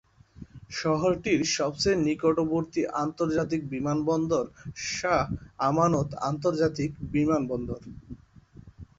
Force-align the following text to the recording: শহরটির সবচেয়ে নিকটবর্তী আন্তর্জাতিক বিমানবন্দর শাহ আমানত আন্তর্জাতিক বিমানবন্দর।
শহরটির 0.71 1.41
সবচেয়ে 1.57 2.01
নিকটবর্তী 2.07 2.81
আন্তর্জাতিক 3.03 3.61
বিমানবন্দর 3.73 4.45
শাহ 4.91 5.25
আমানত 5.69 6.09
আন্তর্জাতিক 6.29 6.91
বিমানবন্দর। 7.11 7.81